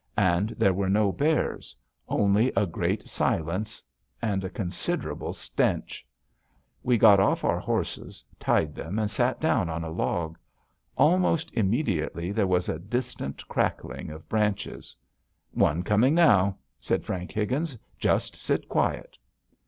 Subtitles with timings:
[0.17, 1.75] And there were no bears.
[2.09, 3.83] Only a great silence
[4.19, 6.03] and a considerable stench.
[6.81, 10.39] We got off our horses, tied them, and sat down on a log.
[10.97, 14.95] Almost immediately there was a distant crackling of branches.
[15.51, 17.77] "One coming now," said Frank Higgins.
[17.99, 19.19] "Just sit quiet."